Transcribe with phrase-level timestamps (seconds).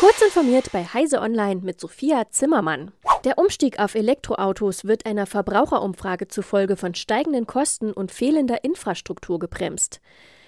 [0.00, 2.92] Kurz informiert bei Heise Online mit Sophia Zimmermann.
[3.24, 10.00] Der Umstieg auf Elektroautos wird einer Verbraucherumfrage zufolge von steigenden Kosten und fehlender Infrastruktur gebremst.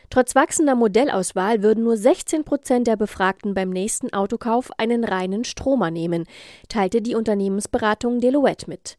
[0.08, 5.90] Trotz wachsender Modellauswahl würden nur 16 Prozent der Befragten beim nächsten Autokauf einen reinen Stromer
[5.90, 6.24] nehmen,
[6.70, 8.96] teilte die Unternehmensberatung Deloitte mit.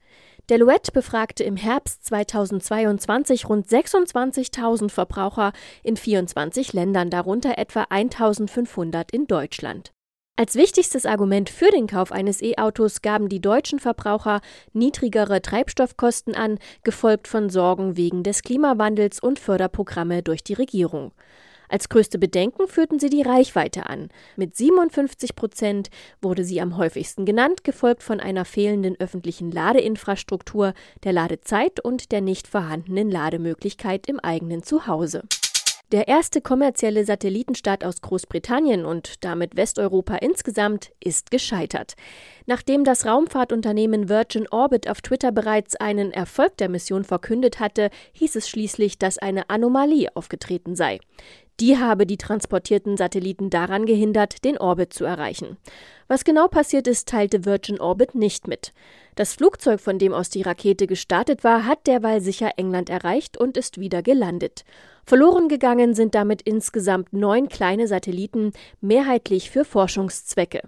[0.51, 5.51] Deloitte befragte im Herbst 2022 rund 26.000 Verbraucher
[5.81, 9.92] in 24 Ländern, darunter etwa 1.500 in Deutschland.
[10.35, 14.41] Als wichtigstes Argument für den Kauf eines E-Autos gaben die deutschen Verbraucher
[14.73, 21.11] niedrigere Treibstoffkosten an, gefolgt von Sorgen wegen des Klimawandels und Förderprogramme durch die Regierung.
[21.69, 24.09] Als größte Bedenken führten sie die Reichweite an.
[24.35, 31.13] Mit 57 Prozent wurde sie am häufigsten genannt, gefolgt von einer fehlenden öffentlichen Ladeinfrastruktur, der
[31.13, 35.21] Ladezeit und der nicht vorhandenen Lademöglichkeit im eigenen Zuhause.
[35.93, 41.93] Der erste kommerzielle Satellitenstart aus Großbritannien und damit Westeuropa insgesamt ist gescheitert.
[42.47, 48.37] Nachdem das Raumfahrtunternehmen Virgin Orbit auf Twitter bereits einen Erfolg der Mission verkündet hatte, hieß
[48.37, 50.99] es schließlich, dass eine Anomalie aufgetreten sei.
[51.59, 55.57] Die habe die transportierten Satelliten daran gehindert, den Orbit zu erreichen.
[56.07, 58.73] Was genau passiert ist, teilte Virgin Orbit nicht mit.
[59.15, 63.57] Das Flugzeug, von dem aus die Rakete gestartet war, hat derweil sicher England erreicht und
[63.57, 64.65] ist wieder gelandet.
[65.05, 70.61] Verloren gegangen sind damit insgesamt neun kleine Satelliten, mehrheitlich für Forschungszwecke.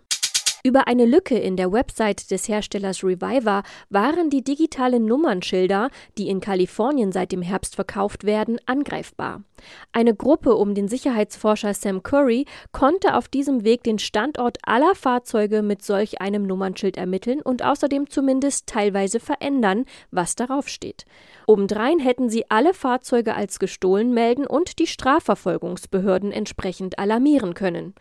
[0.65, 6.39] Über eine Lücke in der Website des Herstellers Reviver waren die digitalen Nummernschilder, die in
[6.39, 9.43] Kalifornien seit dem Herbst verkauft werden, angreifbar.
[9.91, 15.61] Eine Gruppe um den Sicherheitsforscher Sam Curry konnte auf diesem Weg den Standort aller Fahrzeuge
[15.61, 21.05] mit solch einem Nummernschild ermitteln und außerdem zumindest teilweise verändern, was darauf steht.
[21.45, 27.93] Obendrein hätten sie alle Fahrzeuge als gestohlen melden und die Strafverfolgungsbehörden entsprechend alarmieren können.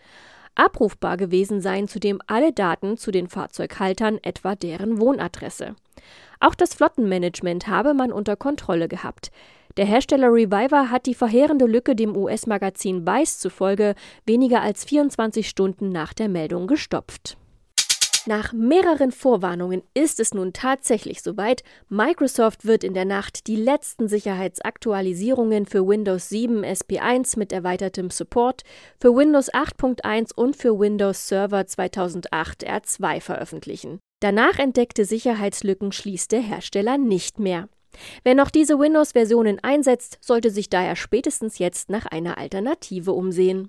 [0.54, 5.74] Abrufbar gewesen seien zudem alle Daten zu den Fahrzeughaltern, etwa deren Wohnadresse.
[6.40, 9.30] Auch das Flottenmanagement habe man unter Kontrolle gehabt.
[9.76, 13.94] Der Hersteller Reviver hat die verheerende Lücke dem US-Magazin Vice zufolge
[14.24, 17.36] weniger als 24 Stunden nach der Meldung gestopft.
[18.26, 21.62] Nach mehreren Vorwarnungen ist es nun tatsächlich soweit.
[21.90, 28.62] Microsoft wird in der Nacht die letzten Sicherheitsaktualisierungen für Windows 7 SP1 mit erweitertem Support,
[28.98, 34.00] für Windows 8.1 und für Windows Server 2008 R2 veröffentlichen.
[34.20, 37.68] Danach entdeckte Sicherheitslücken schließt der Hersteller nicht mehr.
[38.22, 43.68] Wer noch diese Windows-Versionen einsetzt, sollte sich daher spätestens jetzt nach einer Alternative umsehen.